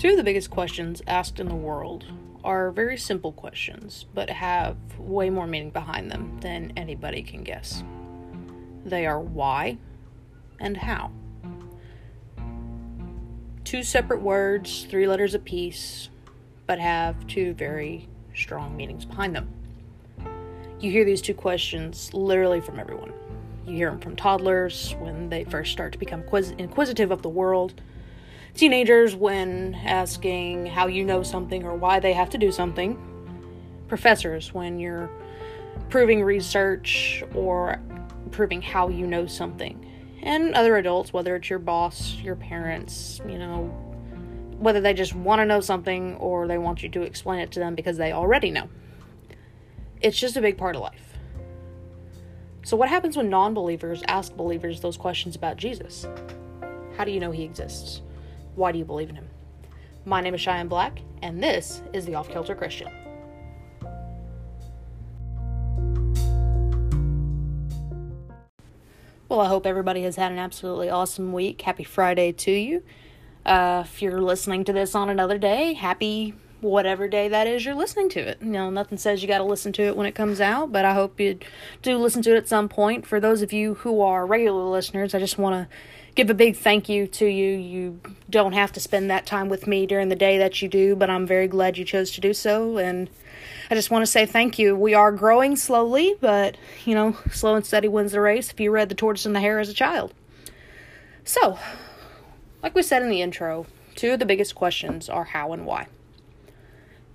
[0.00, 2.06] Two of the biggest questions asked in the world
[2.42, 7.84] are very simple questions, but have way more meaning behind them than anybody can guess.
[8.82, 9.76] They are why
[10.58, 11.10] and how.
[13.64, 16.08] Two separate words, three letters apiece,
[16.66, 19.52] but have two very strong meanings behind them.
[20.80, 23.12] You hear these two questions literally from everyone.
[23.66, 26.24] You hear them from toddlers when they first start to become
[26.56, 27.82] inquisitive of the world
[28.54, 32.98] teenagers when asking how you know something or why they have to do something,
[33.88, 35.10] professors when you're
[35.88, 37.80] proving research or
[38.30, 39.86] proving how you know something,
[40.22, 43.64] and other adults, whether it's your boss, your parents, you know,
[44.58, 47.58] whether they just want to know something or they want you to explain it to
[47.58, 48.68] them because they already know.
[50.02, 51.10] It's just a big part of life.
[52.62, 56.06] So, what happens when non believers ask believers those questions about Jesus?
[56.96, 58.02] How do you know he exists?
[58.54, 59.28] Why do you believe in him?
[60.04, 62.88] My name is Cheyenne Black, and this is the Off Kilter Christian.
[69.28, 71.62] Well, I hope everybody has had an absolutely awesome week.
[71.62, 72.82] Happy Friday to you.
[73.46, 77.74] Uh, if you're listening to this on another day, happy whatever day that is you're
[77.74, 78.38] listening to it.
[78.42, 80.84] You know, nothing says you got to listen to it when it comes out, but
[80.84, 81.38] I hope you
[81.82, 83.06] do listen to it at some point.
[83.06, 85.76] For those of you who are regular listeners, I just want to
[86.14, 87.56] give a big thank you to you.
[87.56, 90.96] You don't have to spend that time with me during the day that you do,
[90.96, 92.78] but I'm very glad you chose to do so.
[92.78, 93.08] And
[93.70, 94.76] I just want to say thank you.
[94.76, 98.70] We are growing slowly, but you know, slow and steady wins the race if you
[98.70, 100.12] read The Tortoise and the Hare as a child.
[101.24, 101.58] So,
[102.62, 105.86] like we said in the intro, two of the biggest questions are how and why.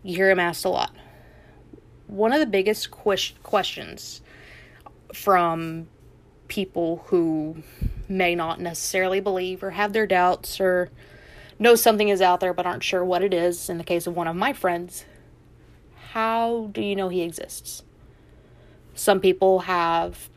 [0.04, 0.96] You hear them asked a lot.
[2.08, 4.22] One of the biggest questions
[5.14, 5.88] from
[6.48, 7.64] people who
[8.08, 10.89] may not necessarily believe or have their doubts or
[11.58, 13.70] know something is out there but aren't sure what it is.
[13.70, 15.06] In the case of one of my friends,
[16.11, 17.83] how do you know he exists?
[18.93, 20.30] Some people have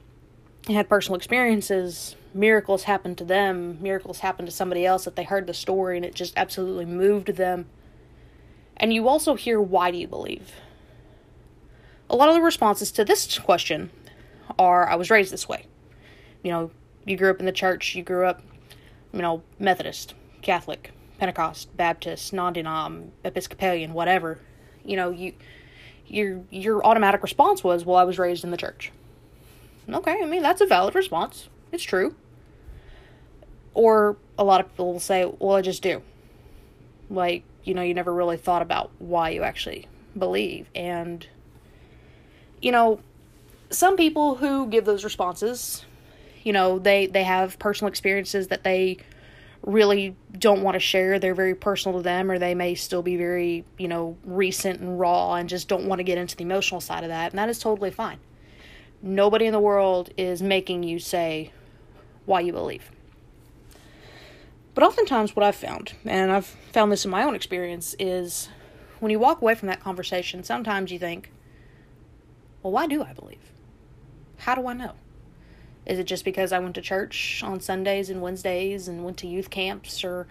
[0.66, 5.46] had personal experiences, miracles happen to them, miracles happen to somebody else that they heard
[5.46, 7.66] the story and it just absolutely moved them.
[8.76, 10.52] And you also hear why do you believe?
[12.10, 13.90] A lot of the responses to this question
[14.58, 15.66] are I was raised this way.
[16.42, 16.70] You know,
[17.08, 18.42] you grew up in the church, you grew up,
[19.12, 24.38] you know, Methodist, Catholic, Pentecost, Baptist, non-denom, Episcopalian, whatever,
[24.84, 25.34] you know, you
[26.06, 28.90] your your automatic response was, "Well, I was raised in the church."
[29.88, 31.48] Okay, I mean that's a valid response.
[31.72, 32.14] It's true.
[33.74, 36.02] Or a lot of people will say, "Well, I just do."
[37.10, 39.86] Like, you know, you never really thought about why you actually
[40.16, 40.68] believe.
[40.74, 41.26] And
[42.60, 43.00] you know,
[43.70, 45.84] some people who give those responses
[46.48, 48.96] you know they they have personal experiences that they
[49.60, 51.18] really don't want to share.
[51.18, 54.98] They're very personal to them or they may still be very you know recent and
[54.98, 57.50] raw and just don't want to get into the emotional side of that and that
[57.50, 58.18] is totally fine.
[59.02, 61.52] Nobody in the world is making you say
[62.24, 62.90] why you believe.
[64.74, 68.48] But oftentimes what i've found and i've found this in my own experience is
[69.00, 71.30] when you walk away from that conversation sometimes you think
[72.62, 73.52] well why do i believe?
[74.38, 74.94] How do i know
[75.88, 79.26] is it just because I went to church on Sundays and Wednesdays and went to
[79.26, 80.26] youth camps or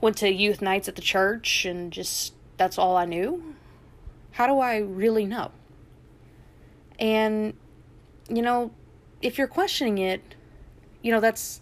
[0.00, 3.54] went to youth nights at the church and just that's all I knew?
[4.32, 5.52] How do I really know?
[6.98, 7.54] And,
[8.28, 8.72] you know,
[9.22, 10.34] if you're questioning it,
[11.02, 11.60] you know, that's.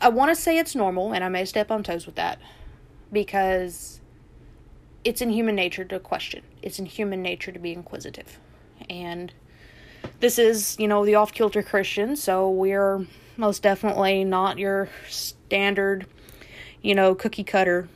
[0.00, 2.38] I want to say it's normal, and I may step on toes with that
[3.12, 4.00] because
[5.04, 6.42] it's in human nature to question.
[6.62, 8.38] It's in human nature to be inquisitive.
[8.88, 9.34] And
[10.20, 13.06] this is, you know, the off kilter Christian, so we're
[13.36, 16.06] most definitely not your standard,
[16.82, 17.88] you know, cookie cutter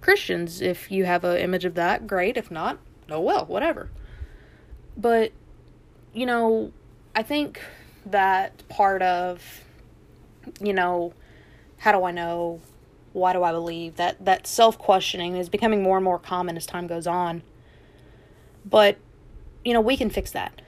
[0.00, 0.60] Christians.
[0.60, 2.36] If you have an image of that, great.
[2.36, 2.78] If not,
[3.10, 3.90] oh well, whatever.
[4.96, 5.32] But,
[6.12, 6.72] you know,
[7.14, 7.60] I think
[8.06, 9.62] that part of,
[10.60, 11.12] you know,
[11.78, 12.60] how do I know?
[13.12, 13.96] Why do I believe?
[13.96, 17.42] That that self questioning is becoming more and more common as time goes on.
[18.64, 18.96] But,
[19.64, 20.62] you know, we can fix that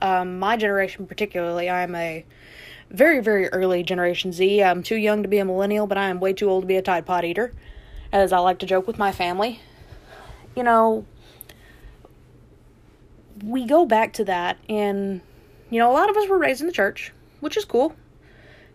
[0.00, 2.24] um, my generation, particularly, I'm a
[2.90, 4.62] very, very early Generation Z.
[4.62, 6.76] I'm too young to be a millennial, but I am way too old to be
[6.76, 7.52] a Tide Pod eater,
[8.12, 9.60] as I like to joke with my family.
[10.56, 11.06] You know,
[13.44, 15.20] we go back to that, and,
[15.70, 17.94] you know, a lot of us were raised in the church, which is cool.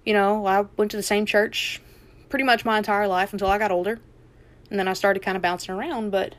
[0.05, 1.81] You know, I went to the same church
[2.29, 3.99] pretty much my entire life until I got older,
[4.69, 6.35] and then I started kind of bouncing around, but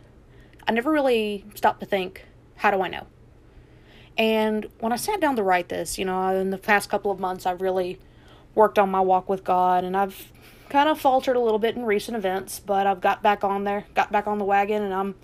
[0.66, 2.24] I never really stopped to think,
[2.56, 3.06] how do I know?
[4.18, 7.20] And when I sat down to write this, you know, in the past couple of
[7.20, 7.98] months, I've really
[8.54, 10.32] worked on my walk with God and I've
[10.68, 13.84] kind of faltered a little bit in recent events, but I've got back on there,
[13.94, 15.14] got back on the wagon, and I'm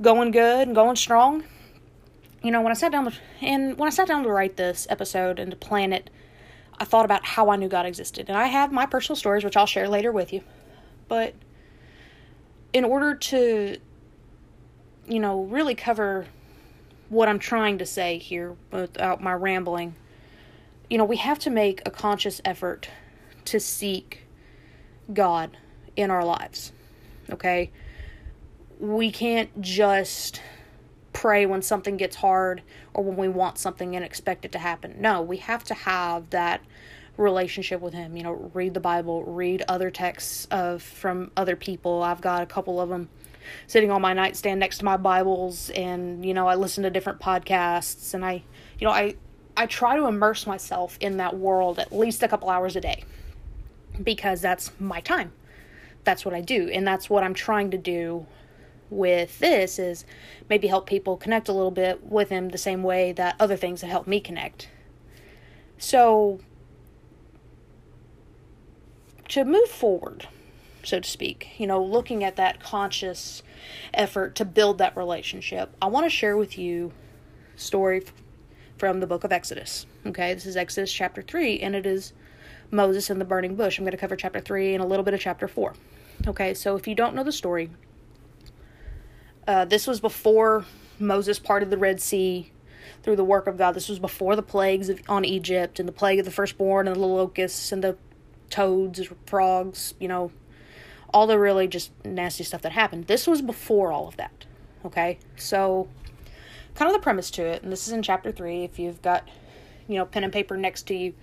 [0.00, 1.44] going good and going strong.
[2.42, 3.12] You know, when I sat down to,
[3.42, 6.08] and when I sat down to write this episode and to plan it,
[6.78, 8.28] I thought about how I knew God existed.
[8.28, 10.42] And I have my personal stories, which I'll share later with you.
[11.08, 11.34] But
[12.72, 13.76] in order to,
[15.06, 16.26] you know, really cover
[17.10, 19.96] what I'm trying to say here without my rambling,
[20.88, 22.88] you know, we have to make a conscious effort
[23.46, 24.22] to seek
[25.12, 25.56] God
[25.96, 26.72] in our lives.
[27.30, 27.70] Okay?
[28.78, 30.40] We can't just
[31.12, 32.62] pray when something gets hard
[32.94, 34.94] or when we want something and expect it to happen.
[35.00, 36.62] No, we have to have that
[37.16, 42.02] relationship with him you know read the bible read other texts of from other people
[42.02, 43.10] i've got a couple of them
[43.66, 47.20] sitting on my nightstand next to my bibles and you know i listen to different
[47.20, 48.42] podcasts and i
[48.78, 49.14] you know i
[49.56, 53.04] i try to immerse myself in that world at least a couple hours a day
[54.02, 55.32] because that's my time
[56.04, 58.26] that's what i do and that's what i'm trying to do
[58.90, 60.04] with this is
[60.48, 63.80] maybe help people connect a little bit with him the same way that other things
[63.80, 64.68] have helped me connect.
[65.78, 66.40] So,
[69.28, 70.28] to move forward,
[70.82, 73.42] so to speak, you know, looking at that conscious
[73.92, 76.92] effort to build that relationship, I want to share with you
[77.56, 78.04] story
[78.78, 79.86] from the book of Exodus.
[80.06, 82.12] Okay, this is Exodus chapter 3, and it is
[82.70, 83.78] Moses and the burning bush.
[83.78, 85.74] I'm going to cover chapter 3 and a little bit of chapter 4.
[86.28, 87.70] Okay, so if you don't know the story,
[89.46, 90.64] uh, this was before
[90.98, 92.52] Moses parted the Red Sea
[93.02, 93.72] through the work of God.
[93.72, 96.96] This was before the plagues of, on Egypt and the plague of the firstborn and
[96.96, 97.96] the locusts and the
[98.50, 100.30] toads, frogs, you know,
[101.12, 103.06] all the really just nasty stuff that happened.
[103.06, 104.46] This was before all of that.
[104.84, 105.18] Okay?
[105.36, 105.88] So,
[106.74, 108.64] kind of the premise to it, and this is in chapter 3.
[108.64, 109.28] If you've got,
[109.88, 111.14] you know, pen and paper next to you,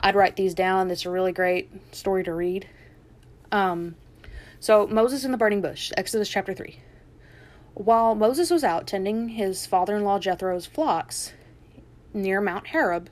[0.00, 0.90] I'd write these down.
[0.90, 2.68] It's a really great story to read.
[3.52, 3.94] Um,
[4.60, 6.80] so, Moses in the burning bush, Exodus chapter 3.
[7.74, 11.34] While Moses was out tending his father in law Jethro's flocks
[12.14, 13.10] near Mount Horeb,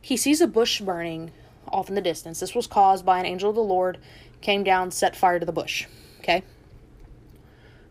[0.00, 1.30] he sees a bush burning
[1.68, 2.40] off in the distance.
[2.40, 3.98] This was caused by an angel of the Lord
[4.40, 5.86] came down, set fire to the bush.
[6.20, 6.42] Okay?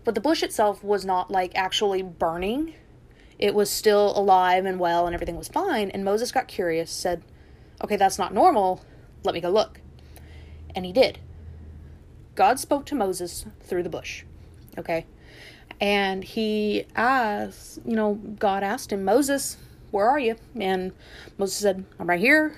[0.03, 2.73] But the bush itself was not like actually burning.
[3.37, 5.89] It was still alive and well and everything was fine.
[5.89, 7.23] And Moses got curious, said,
[7.83, 8.83] Okay, that's not normal.
[9.23, 9.81] Let me go look.
[10.73, 11.19] And he did.
[12.35, 14.23] God spoke to Moses through the bush.
[14.77, 15.05] Okay?
[15.79, 19.57] and he asked, you know, God asked him, Moses,
[19.91, 20.35] where are you?
[20.59, 20.93] And
[21.37, 22.55] Moses said, I'm right here.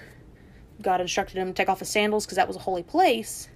[0.82, 3.50] God instructed him to take off his sandals because that was a holy place.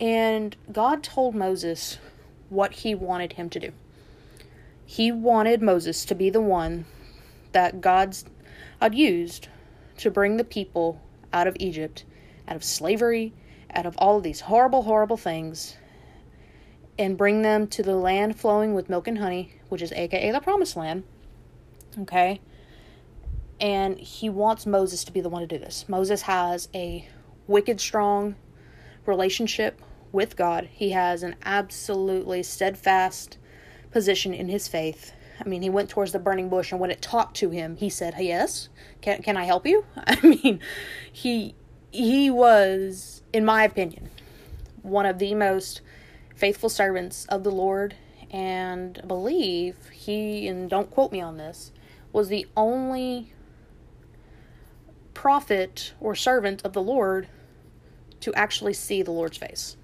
[0.00, 1.98] And God told Moses
[2.48, 3.72] what he wanted him to do.
[4.84, 6.84] He wanted Moses to be the one
[7.52, 8.24] that God's
[8.80, 9.48] had used
[9.98, 11.00] to bring the people
[11.32, 12.04] out of Egypt,
[12.46, 13.32] out of slavery,
[13.72, 15.76] out of all of these horrible, horrible things,
[16.98, 20.40] and bring them to the land flowing with milk and honey, which is aka the
[20.40, 21.04] promised land.
[21.98, 22.40] Okay?
[23.60, 25.88] And he wants Moses to be the one to do this.
[25.88, 27.08] Moses has a
[27.46, 28.36] wicked strong
[29.06, 29.80] relationship
[30.12, 30.68] with God.
[30.72, 33.38] He has an absolutely steadfast
[33.90, 35.12] position in his faith.
[35.44, 37.88] I mean, he went towards the burning bush, and when it talked to him, he
[37.88, 38.68] said, "Yes,
[39.00, 40.60] can can I help you?" I mean,
[41.12, 41.54] he
[41.90, 44.10] he was, in my opinion,
[44.82, 45.80] one of the most
[46.36, 47.96] faithful servants of the Lord,
[48.30, 51.72] and I believe he, and don't quote me on this,
[52.12, 53.32] was the only
[55.14, 57.28] prophet or servant of the Lord
[58.24, 59.76] to actually see the Lord's face.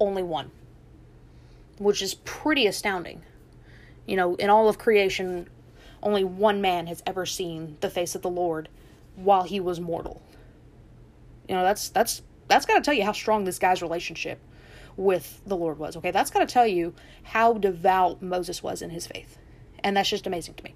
[0.00, 0.50] Only one.
[1.76, 3.20] Which is pretty astounding.
[4.06, 5.46] You know, in all of creation,
[6.02, 8.70] only one man has ever seen the face of the Lord
[9.14, 10.22] while he was mortal.
[11.46, 14.40] You know, that's that's that's got to tell you how strong this guy's relationship
[14.96, 15.94] with the Lord was.
[15.94, 16.94] Okay, that's got to tell you
[17.24, 19.36] how devout Moses was in his faith.
[19.84, 20.74] And that's just amazing to me.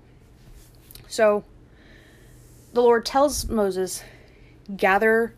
[1.09, 1.45] So
[2.75, 4.03] the Lord tells Moses,
[4.77, 5.35] gather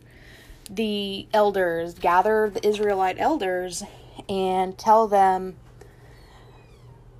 [0.69, 3.83] the elders, gather the Israelite elders,
[4.27, 5.57] and tell them,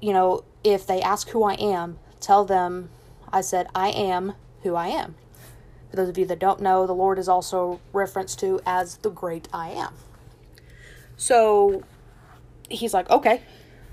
[0.01, 2.89] you know, if they ask who I am, tell them
[3.31, 5.15] I said, I am who I am.
[5.89, 9.09] For those of you that don't know, the Lord is also referenced to as the
[9.09, 9.93] great I am.
[11.17, 11.83] So
[12.69, 13.41] he's like, okay,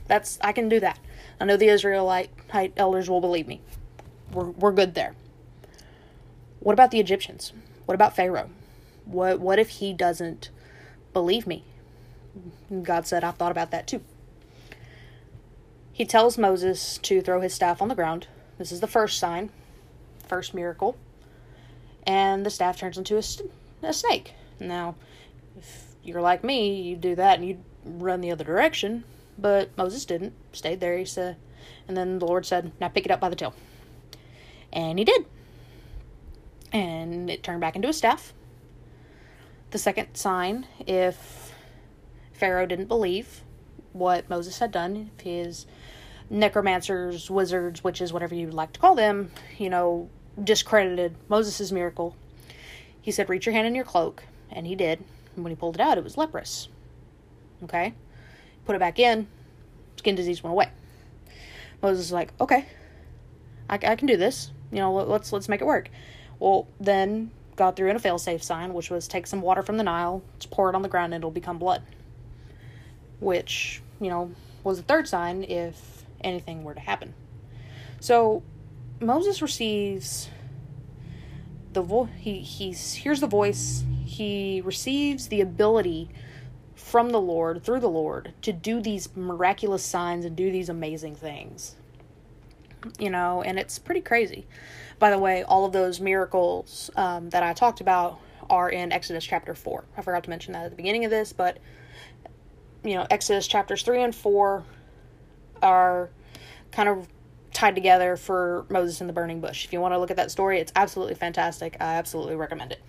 [0.06, 0.98] that's I can do that.
[1.40, 2.30] I know the Israelite
[2.76, 3.60] elders will believe me.
[4.32, 5.14] We're we're good there.
[6.60, 7.52] What about the Egyptians?
[7.86, 8.50] What about Pharaoh?
[9.06, 10.50] What what if he doesn't
[11.12, 11.64] believe me?
[12.82, 14.02] God said, I've thought about that too.
[15.92, 18.26] He tells Moses to throw his staff on the ground.
[18.58, 19.50] This is the first sign,
[20.28, 20.96] first miracle.
[22.06, 23.22] And the staff turns into a,
[23.86, 24.34] a snake.
[24.60, 24.94] Now,
[25.56, 29.04] if you're like me, you do that and you run the other direction.
[29.38, 30.34] But Moses didn't.
[30.52, 30.98] Stayed there.
[30.98, 31.36] He said,
[31.88, 33.54] and then the Lord said, "Now pick it up by the tail."
[34.72, 35.26] And he did.
[36.72, 38.32] And it turned back into a staff.
[39.70, 41.52] The second sign, if
[42.32, 43.42] Pharaoh didn't believe
[43.92, 45.66] what Moses had done, if his
[46.30, 50.08] necromancers, wizards, witches, whatever you like to call them, you know,
[50.42, 52.14] discredited Moses' miracle,
[53.00, 54.24] he said, Reach your hand in your cloak.
[54.50, 55.02] And he did.
[55.34, 56.68] And when he pulled it out, it was leprous.
[57.64, 57.94] Okay?
[58.64, 59.26] Put it back in,
[59.96, 60.70] skin disease went away.
[61.82, 62.66] Moses was like, Okay,
[63.68, 64.50] I, I can do this.
[64.70, 65.88] You know, let's let's make it work.
[66.38, 69.82] Well, then God threw in a failsafe sign, which was take some water from the
[69.82, 71.82] Nile, just pour it on the ground, and it'll become blood.
[73.18, 74.32] Which, you know,
[74.62, 77.14] was the third sign if anything were to happen.
[78.00, 78.42] So
[79.00, 80.28] Moses receives
[81.72, 86.10] the vo- he he hears the voice, he receives the ability
[86.74, 91.16] from the Lord through the Lord to do these miraculous signs and do these amazing
[91.16, 91.74] things.
[92.98, 94.46] You know, and it's pretty crazy.
[94.98, 99.24] By the way, all of those miracles um, that I talked about are in Exodus
[99.24, 99.84] chapter 4.
[99.96, 101.58] I forgot to mention that at the beginning of this, but
[102.84, 104.64] you know, Exodus chapters 3 and 4
[105.62, 106.10] are
[106.70, 107.08] kind of
[107.52, 109.64] tied together for Moses and the burning bush.
[109.64, 111.76] If you want to look at that story, it's absolutely fantastic.
[111.80, 112.80] I absolutely recommend it.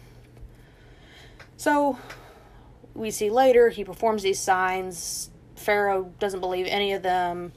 [1.56, 1.98] So,
[2.94, 5.32] we see later he performs these signs.
[5.56, 7.54] Pharaoh doesn't believe any of them.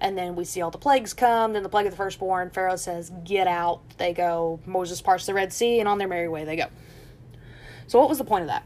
[0.00, 1.52] And then we see all the plagues come.
[1.52, 2.50] Then the plague of the firstborn.
[2.50, 3.80] Pharaoh says, Get out.
[3.98, 4.60] They go.
[4.64, 6.66] Moses parts the Red Sea, and on their merry way they go.
[7.86, 8.64] So, what was the point of that?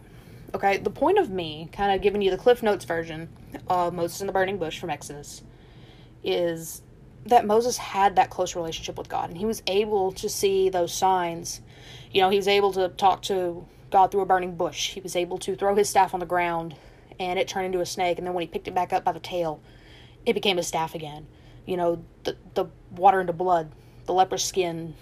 [0.55, 3.31] Okay, the point of me kind of giving you the Cliff Notes version
[3.69, 5.43] of Moses and the Burning Bush from Exodus
[6.23, 6.83] is
[7.27, 10.93] that Moses had that close relationship with God and he was able to see those
[10.93, 11.63] signs.
[12.11, 14.91] You know, he was able to talk to God through a burning bush.
[14.91, 16.75] He was able to throw his staff on the ground
[17.19, 18.19] and it turned into a snake.
[18.19, 19.61] And then when he picked it back up by the tail,
[20.27, 21.27] it became a staff again.
[21.67, 23.73] You know, the, the water into blood,
[24.07, 24.95] the leprous skin,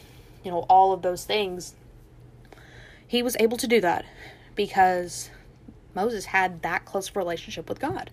[0.45, 1.75] you know, all of those things.
[3.07, 4.05] He was able to do that
[4.55, 5.31] because
[5.95, 8.11] Moses had that close relationship with God.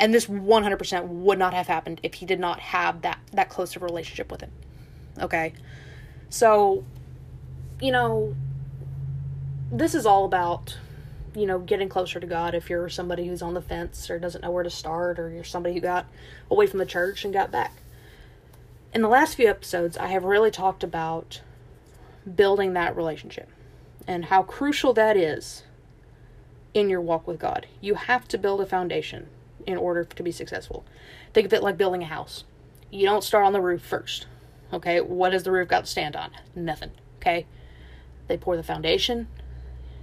[0.00, 3.74] And this 100% would not have happened if he did not have that, that close
[3.74, 4.52] of relationship with him.
[5.20, 5.52] Okay?
[6.30, 6.84] So,
[7.80, 8.36] you know,
[9.72, 10.78] this is all about
[11.38, 14.42] you know getting closer to god if you're somebody who's on the fence or doesn't
[14.42, 16.06] know where to start or you're somebody who got
[16.50, 17.72] away from the church and got back.
[18.94, 21.40] In the last few episodes i have really talked about
[22.34, 23.48] building that relationship
[24.06, 25.62] and how crucial that is
[26.74, 27.66] in your walk with god.
[27.80, 29.28] You have to build a foundation
[29.66, 30.84] in order to be successful.
[31.34, 32.44] Think of it like building a house.
[32.90, 34.26] You don't start on the roof first
[34.72, 35.00] okay?
[35.00, 36.30] What has the roof got to stand on?
[36.54, 37.46] Nothing okay?
[38.26, 39.28] They pour the foundation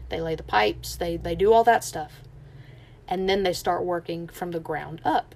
[0.09, 2.21] they lay the pipes, they, they do all that stuff.
[3.07, 5.35] And then they start working from the ground up.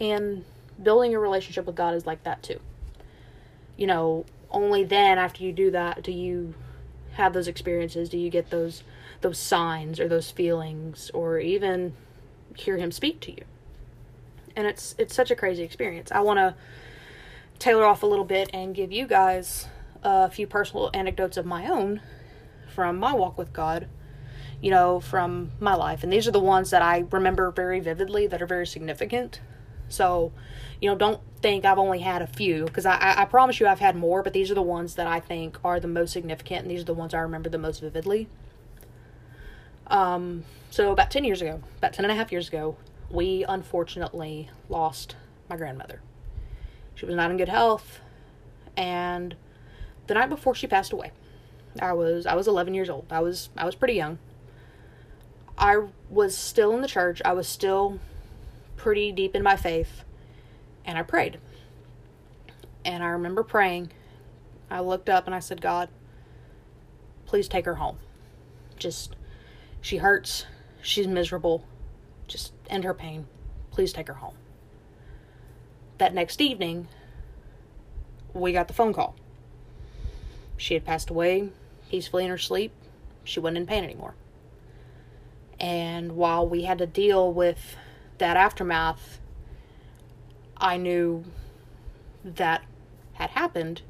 [0.00, 0.44] And
[0.82, 2.60] building a relationship with God is like that too.
[3.76, 6.54] You know, only then after you do that do you
[7.12, 8.82] have those experiences, do you get those
[9.20, 11.94] those signs or those feelings or even
[12.56, 13.44] hear him speak to you.
[14.54, 16.12] And it's it's such a crazy experience.
[16.12, 16.54] I want to
[17.58, 19.66] tailor off a little bit and give you guys
[20.02, 22.00] a few personal anecdotes of my own
[22.74, 23.86] from my walk with God,
[24.60, 26.02] you know, from my life.
[26.02, 29.40] And these are the ones that I remember very vividly that are very significant.
[29.88, 30.32] So,
[30.80, 33.80] you know, don't think I've only had a few because I, I, promise you I've
[33.80, 36.70] had more, but these are the ones that I think are the most significant and
[36.70, 38.28] these are the ones I remember the most vividly.
[39.86, 42.76] Um, so about 10 years ago, about 10 and a half years ago,
[43.10, 45.16] we unfortunately lost
[45.48, 46.00] my grandmother.
[46.94, 48.00] She was not in good health,
[48.76, 49.36] and
[50.06, 51.12] the night before she passed away,
[51.80, 53.06] I was I was 11 years old.
[53.10, 54.18] I was I was pretty young.
[55.56, 57.22] I was still in the church.
[57.24, 58.00] I was still
[58.76, 60.04] pretty deep in my faith,
[60.84, 61.38] and I prayed.
[62.84, 63.90] And I remember praying.
[64.70, 65.88] I looked up and I said, "God,
[67.26, 67.98] please take her home.
[68.76, 69.16] Just
[69.80, 70.46] she hurts.
[70.82, 71.64] She's miserable.
[72.26, 73.26] Just end her pain.
[73.70, 74.36] Please take her home."
[75.98, 76.88] That next evening,
[78.32, 79.14] we got the phone call.
[80.56, 81.50] She had passed away
[81.94, 82.72] peacefully in her sleep.
[83.22, 84.16] She wasn't in pain anymore.
[85.60, 87.76] And while we had to deal with
[88.18, 89.20] that aftermath,
[90.56, 91.22] I knew
[92.24, 92.64] that
[93.12, 93.82] had happened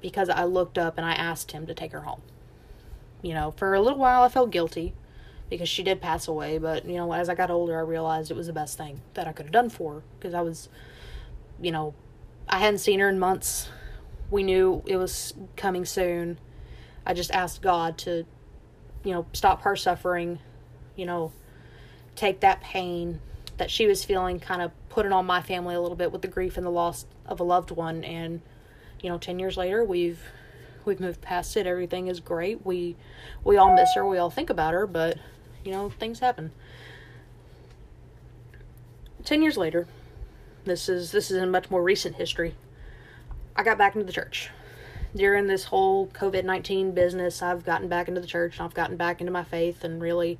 [0.00, 2.22] because I looked up and I asked him to take her home.
[3.20, 4.94] You know, for a little while I felt guilty
[5.50, 8.36] because she did pass away, but you know, as I got older, I realized it
[8.36, 10.70] was the best thing that I could have done for her because I was,
[11.60, 11.92] you know,
[12.48, 13.68] I hadn't seen her in months.
[14.30, 16.38] We knew it was coming soon
[17.06, 18.24] I just asked God to,
[19.04, 20.38] you know, stop her suffering
[20.96, 21.32] you know,
[22.16, 23.20] take that pain
[23.56, 26.22] that she was feeling, kind of put it on my family a little bit with
[26.22, 28.04] the grief and the loss of a loved one.
[28.04, 28.40] And,
[29.00, 30.20] you know, 10 years later, we've
[30.84, 31.66] we've moved past it.
[31.66, 32.64] Everything is great.
[32.64, 32.96] We
[33.42, 34.06] we all miss her.
[34.06, 35.18] We all think about her, but
[35.64, 36.52] you know, things happen.
[39.24, 39.86] 10 years later,
[40.64, 42.54] this is this is in much more recent history.
[43.56, 44.50] I got back into the church.
[45.16, 49.20] During this whole COVID-19 business, I've gotten back into the church and I've gotten back
[49.20, 50.38] into my faith and really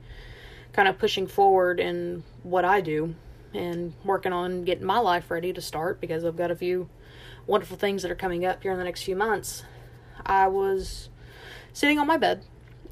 [0.72, 3.14] kind of pushing forward in what I do
[3.54, 6.88] and working on getting my life ready to start because I've got a few
[7.46, 9.62] wonderful things that are coming up here in the next few months.
[10.26, 11.08] I was
[11.72, 12.42] sitting on my bed.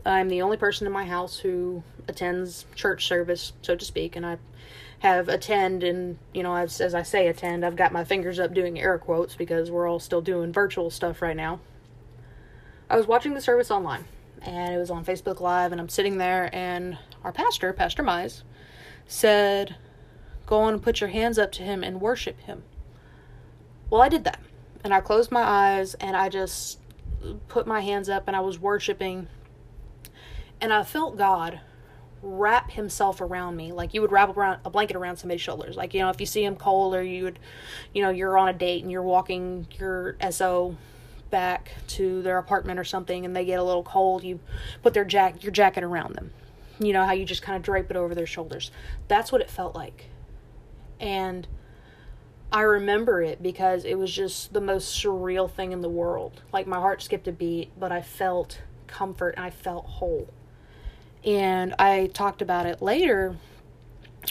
[0.06, 4.24] I'm the only person in my house who attends church service, so to speak, and
[4.24, 4.38] I
[5.02, 8.54] have attend and you know as, as i say attend i've got my fingers up
[8.54, 11.58] doing air quotes because we're all still doing virtual stuff right now
[12.92, 14.04] i was watching the service online
[14.42, 18.42] and it was on facebook live and i'm sitting there and our pastor pastor mize
[19.06, 19.74] said
[20.46, 22.62] go on and put your hands up to him and worship him.
[23.88, 24.40] Well i did that
[24.84, 26.78] and i closed my eyes and i just
[27.48, 29.28] put my hands up and i was worshiping
[30.60, 31.60] and i felt god
[32.22, 35.92] wrap himself around me like you would wrap around a blanket around somebody's shoulders like
[35.94, 37.38] you know if you see him cold or you would
[37.94, 40.76] you know you're on a date and you're walking your so
[41.32, 44.38] back to their apartment or something and they get a little cold you
[44.82, 46.30] put their jacket your jacket around them
[46.78, 48.70] you know how you just kind of drape it over their shoulders
[49.08, 50.06] that's what it felt like
[51.00, 51.48] and
[52.52, 56.68] i remember it because it was just the most surreal thing in the world like
[56.68, 60.28] my heart skipped a beat but i felt comfort and i felt whole
[61.24, 63.36] and I talked about it later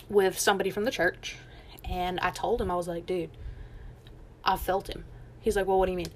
[0.10, 1.38] with somebody from the church.
[1.86, 3.31] And I told him, I was like, dude,
[4.43, 5.05] I felt him.
[5.39, 6.12] He's like, well, what do you mean?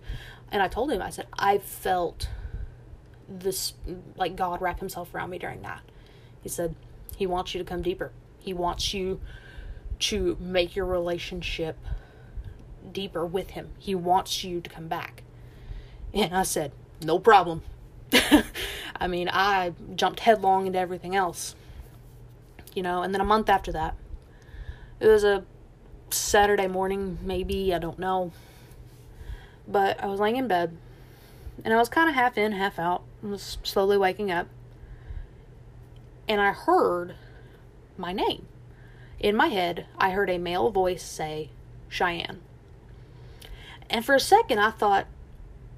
[0.56, 2.30] And I told him, I said, I felt
[3.28, 3.74] this,
[4.16, 5.82] like God wrap himself around me during that.
[6.42, 6.76] He said,
[7.18, 8.14] he wants you to come deeper.
[8.40, 9.20] He wants you
[10.00, 11.78] to make your relationship
[12.90, 13.72] deeper with him.
[13.80, 15.24] He wants you to come back.
[16.14, 16.72] And I said,
[17.04, 17.62] no problem.
[18.96, 21.54] I mean, I jumped headlong into everything else.
[22.74, 23.96] You know, and then a month after that,
[25.02, 25.44] it was a
[26.12, 28.32] Saturday morning, maybe, I don't know.
[29.68, 30.78] But I was laying in bed,
[31.64, 33.04] and I was kind of half in, half out.
[33.24, 34.48] I was slowly waking up.
[36.28, 37.16] And I heard
[37.98, 38.48] my name.
[39.20, 41.50] In my head, I heard a male voice say,
[41.88, 42.42] Cheyenne.
[43.90, 45.08] And for a second, I thought,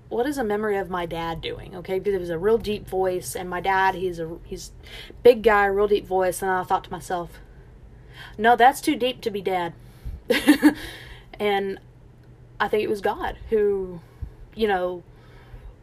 [0.10, 1.76] what is a memory of my dad doing?
[1.76, 4.72] Okay, because it was a real deep voice, and my dad, he's a he's
[5.22, 7.40] big guy, real deep voice, and I thought to myself,
[8.38, 9.74] no, that's too deep to be dad.
[11.40, 11.80] and
[12.60, 14.02] I think it was God who,
[14.56, 15.04] you know,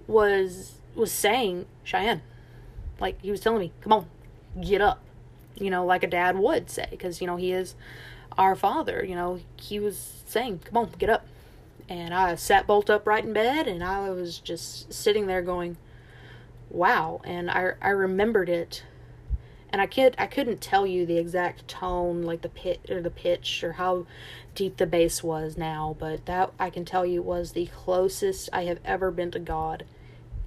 [0.07, 2.23] was was saying Cheyenne,
[3.01, 4.07] like he was telling me, come on,
[4.61, 5.01] get up,
[5.57, 7.75] you know, like a dad would say, because you know he is
[8.37, 9.05] our father.
[9.05, 11.27] You know, he was saying, come on, get up
[11.89, 15.77] and I sat bolt upright in bed and I was just sitting there going,
[16.71, 17.21] wow.
[17.25, 18.85] And I, I remembered it.
[19.75, 23.11] And I could I couldn't tell you the exact tone, like the pit or the
[23.11, 24.07] pitch or how
[24.55, 28.67] deep the bass was now, but that I can tell you was the closest I
[28.67, 29.85] have ever been to God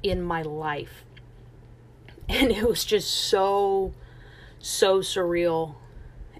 [0.01, 1.03] in my life.
[2.29, 3.93] And it was just so
[4.59, 5.75] so surreal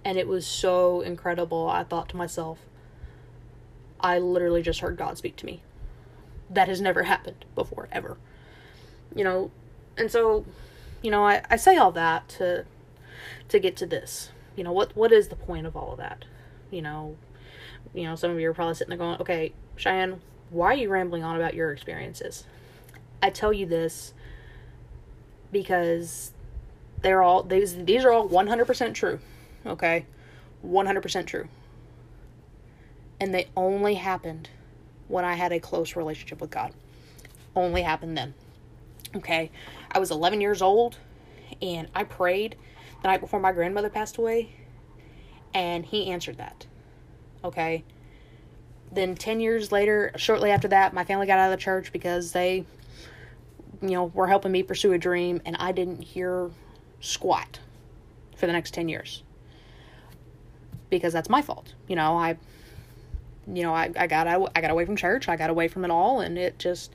[0.05, 1.67] and it was so incredible.
[1.69, 2.59] I thought to myself,
[3.99, 5.61] I literally just heard God speak to me.
[6.49, 8.15] That has never happened before, ever.
[9.13, 9.51] You know,
[9.97, 10.45] and so,
[11.01, 12.65] you know, I, I say all that to
[13.49, 14.31] to get to this.
[14.55, 16.25] You know, what what is the point of all of that?
[16.71, 17.15] You know,
[17.93, 20.89] you know, some of you are probably sitting there going, Okay, Cheyenne, why are you
[20.89, 22.45] rambling on about your experiences?
[23.21, 24.13] I tell you this
[25.51, 26.33] because
[27.01, 29.19] they're all these these are all 100% true.
[29.65, 30.05] Okay?
[30.65, 31.47] 100% true
[33.19, 34.49] and they only happened
[35.07, 36.73] when I had a close relationship with God.
[37.55, 38.33] Only happened then.
[39.15, 39.51] Okay.
[39.91, 40.97] I was 11 years old
[41.61, 42.55] and I prayed
[43.07, 44.49] the night before my grandmother passed away
[45.53, 46.65] and he answered that.
[47.41, 47.85] Okay.
[48.91, 52.33] Then 10 years later, shortly after that, my family got out of the church because
[52.33, 52.65] they,
[53.81, 56.51] you know, were helping me pursue a dream and I didn't hear
[56.99, 57.59] squat
[58.35, 59.23] for the next 10 years.
[60.89, 61.75] Because that's my fault.
[61.87, 62.37] You know, I
[63.49, 65.85] you know, I, I got I, I got away from church, I got away from
[65.85, 66.93] it all, and it just,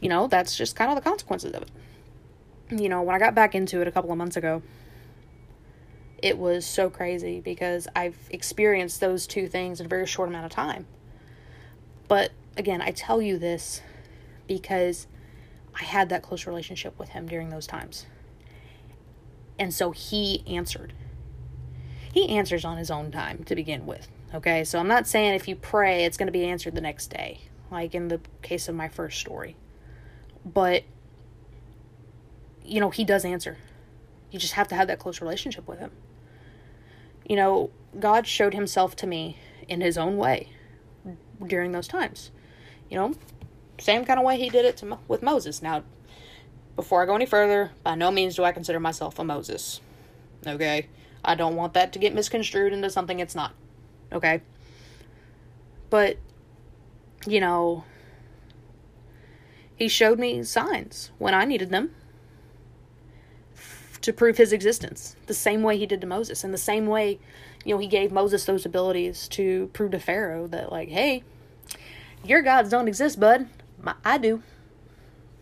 [0.00, 1.70] you know, that's just kind of the consequences of it.
[2.70, 4.62] You know, when I got back into it a couple of months ago,
[6.22, 10.46] it was so crazy because I've experienced those two things in a very short amount
[10.46, 10.86] of time.
[12.08, 13.82] But again, I tell you this
[14.46, 15.06] because
[15.78, 18.06] I had that close relationship with him during those times.
[19.58, 20.92] And so he answered.
[22.12, 24.08] He answers on his own time to begin with.
[24.34, 27.08] Okay, so I'm not saying if you pray, it's going to be answered the next
[27.08, 29.56] day, like in the case of my first story.
[30.44, 30.84] But,
[32.64, 33.58] you know, he does answer.
[34.30, 35.90] You just have to have that close relationship with him.
[37.26, 40.50] You know, God showed himself to me in his own way
[41.46, 42.30] during those times.
[42.88, 43.14] You know,
[43.78, 45.62] same kind of way he did it to, with Moses.
[45.62, 45.84] Now,
[46.76, 49.80] before I go any further, by no means do I consider myself a Moses.
[50.46, 50.88] Okay?
[51.24, 53.54] I don't want that to get misconstrued into something it's not.
[54.12, 54.42] Okay?
[55.88, 56.16] But,
[57.26, 57.84] you know,
[59.76, 61.94] he showed me signs when I needed them
[64.02, 67.18] to prove his existence, the same way he did to Moses, and the same way,
[67.64, 71.22] you know, he gave Moses those abilities to prove to Pharaoh that, like, hey,
[72.24, 73.48] your gods don't exist, bud.
[74.04, 74.42] I do.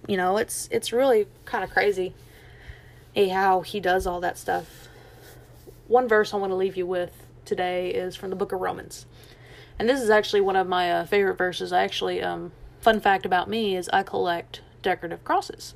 [0.07, 2.15] You know, it's it's really kind of crazy
[3.17, 4.89] how he does all that stuff.
[5.89, 9.07] One verse I want to leave you with today is from the book of Romans.
[9.79, 11.73] And this is actually one of my uh, favorite verses.
[11.73, 15.75] I actually um fun fact about me is I collect decorative crosses.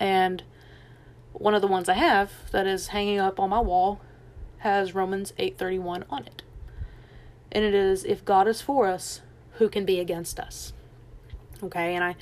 [0.00, 0.42] And
[1.32, 4.00] one of the ones I have that is hanging up on my wall
[4.58, 6.42] has Romans 8:31 on it.
[7.50, 9.20] And it is if God is for us,
[9.54, 10.72] who can be against us?
[11.62, 11.94] Okay?
[11.94, 12.16] And I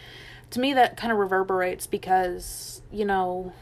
[0.50, 3.52] to me that kind of reverberates because, you know,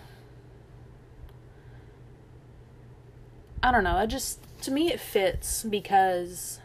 [3.62, 6.60] I don't know, I just to me it fits because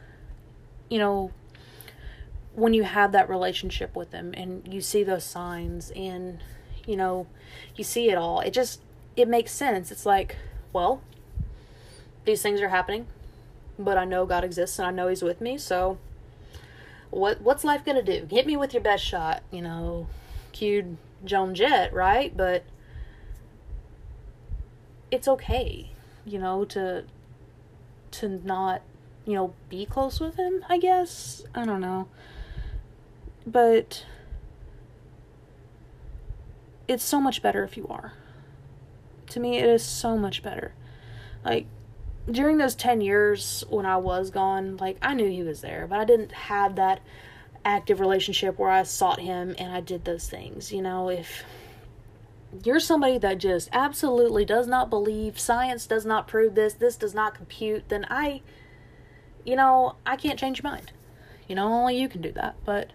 [0.93, 1.31] you know,
[2.53, 6.39] when you have that relationship with them and you see those signs and
[6.85, 7.27] you know,
[7.75, 8.39] you see it all.
[8.41, 8.81] It just
[9.15, 9.91] it makes sense.
[9.91, 10.37] It's like,
[10.71, 11.01] well,
[12.25, 13.07] these things are happening,
[13.77, 15.97] but I know God exists and I know he's with me, so
[17.13, 18.27] what what's life going to do?
[18.29, 20.07] Hit me with your best shot, you know,
[20.51, 22.35] cued Joan Jett, right?
[22.35, 22.63] But
[25.11, 25.91] it's okay,
[26.25, 27.05] you know, to
[28.11, 28.81] to not,
[29.25, 31.43] you know, be close with him, I guess.
[31.53, 32.07] I don't know.
[33.45, 34.05] But
[36.87, 38.13] it's so much better if you are.
[39.27, 40.73] To me, it is so much better.
[41.43, 41.67] Like,
[42.29, 45.99] during those 10 years when I was gone, like, I knew he was there, but
[45.99, 47.01] I didn't have that
[47.65, 50.71] active relationship where I sought him and I did those things.
[50.71, 51.43] You know, if
[52.63, 57.13] you're somebody that just absolutely does not believe science does not prove this, this does
[57.13, 58.41] not compute, then I,
[59.45, 60.91] you know, I can't change your mind.
[61.47, 62.55] You know, only you can do that.
[62.63, 62.91] But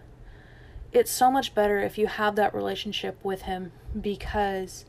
[0.91, 4.85] it's so much better if you have that relationship with him because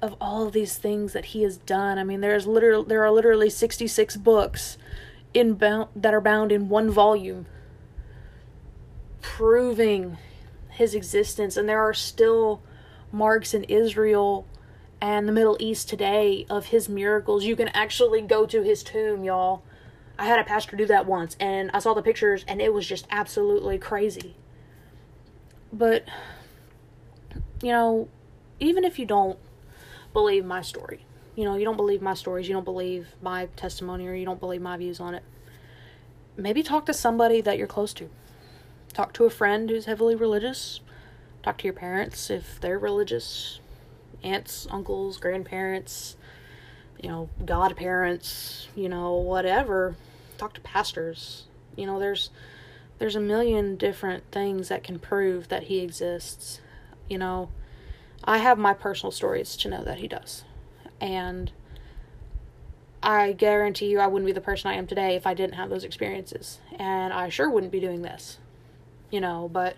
[0.00, 1.98] of all of these things that he has done.
[1.98, 4.78] I mean, there's literally there are literally 66 books
[5.34, 7.46] in bound that are bound in one volume
[9.20, 10.16] proving
[10.70, 12.62] his existence and there are still
[13.10, 14.46] marks in Israel
[15.00, 17.44] and the Middle East today of his miracles.
[17.44, 19.62] You can actually go to his tomb, y'all.
[20.18, 22.86] I had a pastor do that once and I saw the pictures and it was
[22.86, 24.36] just absolutely crazy.
[25.72, 26.04] But,
[27.62, 28.08] you know,
[28.60, 29.38] even if you don't
[30.12, 31.04] believe my story,
[31.36, 34.40] you know, you don't believe my stories, you don't believe my testimony, or you don't
[34.40, 35.22] believe my views on it,
[36.36, 38.08] maybe talk to somebody that you're close to.
[38.92, 40.80] Talk to a friend who's heavily religious.
[41.42, 43.60] Talk to your parents if they're religious.
[44.24, 46.16] Aunts, uncles, grandparents,
[47.00, 49.94] you know, godparents, you know, whatever.
[50.38, 51.44] Talk to pastors.
[51.76, 52.30] You know, there's
[52.98, 56.60] there's a million different things that can prove that he exists.
[57.08, 57.50] You know,
[58.24, 60.44] I have my personal stories to know that he does.
[61.00, 61.52] And
[63.02, 65.70] I guarantee you I wouldn't be the person I am today if I didn't have
[65.70, 66.58] those experiences.
[66.76, 68.38] And I sure wouldn't be doing this.
[69.10, 69.76] You know, but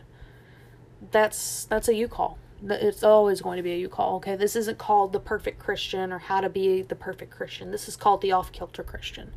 [1.13, 2.39] that's that's a you call.
[2.63, 4.17] It's always going to be a you call.
[4.17, 7.71] Okay, this isn't called the perfect Christian or how to be the perfect Christian.
[7.71, 9.33] This is called the off kilter Christian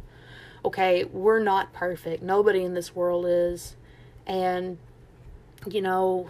[0.65, 2.23] okay, we're not perfect.
[2.23, 3.75] Nobody in this world is.
[4.25, 4.77] And,
[5.69, 6.29] you know,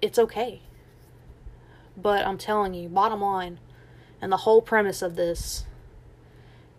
[0.00, 0.60] it's okay.
[1.96, 3.60] But I'm telling you, bottom line,
[4.20, 5.64] and the whole premise of this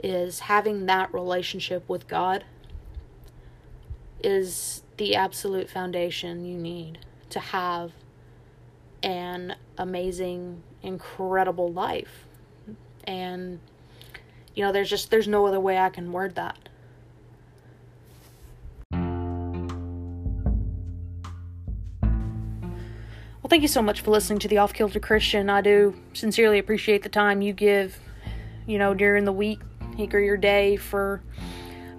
[0.04, 2.44] is having that relationship with God
[4.22, 7.92] is the absolute foundation you need to have
[9.02, 12.26] an amazing, incredible life.
[13.06, 13.60] And
[14.56, 16.58] you know, there's just there's no other way I can word that.
[23.44, 25.50] Well, thank you so much for listening to the Off Kilter Christian.
[25.50, 28.00] I do sincerely appreciate the time you give,
[28.66, 29.60] you know, during the week
[30.14, 31.22] or your day for,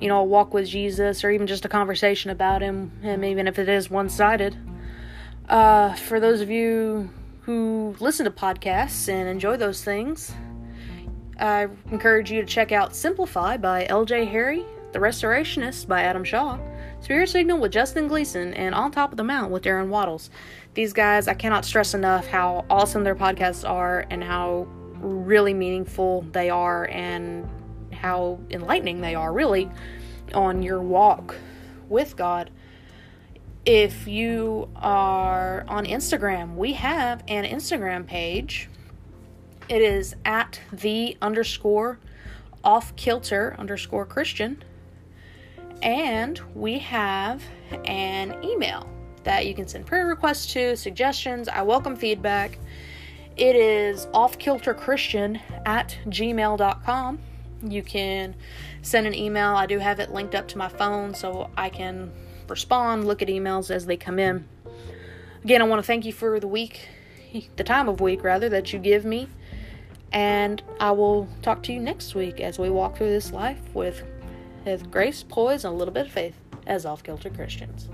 [0.01, 3.47] you know, a walk with Jesus or even just a conversation about Him, and even
[3.47, 4.57] if it is one sided.
[5.47, 7.11] Uh, for those of you
[7.43, 10.33] who listen to podcasts and enjoy those things,
[11.39, 16.59] I encourage you to check out Simplify by LJ Harry, The Restorationist by Adam Shaw,
[17.01, 20.31] Spirit Signal with Justin Gleason, and On Top of the Mount with Darren Waddles.
[20.75, 26.23] These guys, I cannot stress enough how awesome their podcasts are and how really meaningful
[26.33, 27.49] they are and
[27.93, 29.71] how enlightening they are, really,
[30.35, 31.35] on your walk
[31.89, 32.51] with God.
[33.67, 38.69] If you are on Instagram, we have an Instagram page.
[39.69, 41.99] It is at the underscore
[42.63, 44.63] off kilter underscore Christian.
[45.83, 47.43] And we have
[47.87, 48.89] an email
[49.25, 51.49] that you can send prayer requests to, suggestions.
[51.49, 52.59] I welcome feedback.
[53.37, 57.19] It is offkilterchristian at gmail.com.
[57.63, 58.35] You can
[58.83, 59.57] send an email.
[59.57, 62.13] I do have it linked up to my phone so I can
[62.49, 64.47] respond, look at emails as they come in.
[65.43, 66.89] Again, I want to thank you for the week,
[67.57, 69.29] the time of week rather, that you give me.
[70.15, 74.05] And I will talk to you next week as we walk through this life with,
[74.65, 76.37] with grace, poise, and a little bit of faith
[76.69, 77.89] as off kilter Christians.